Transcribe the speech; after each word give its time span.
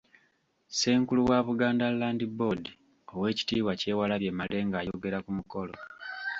Ssenkulu 0.67 1.21
wa 1.29 1.39
Buganda 1.47 1.87
Land 1.99 2.21
Board 2.37 2.63
Owekitiibwa 3.13 3.73
Kyewalabye 3.79 4.31
Male 4.37 4.59
ng'ayogera 4.67 5.17
ku 5.25 5.31
mukolo. 5.37 5.73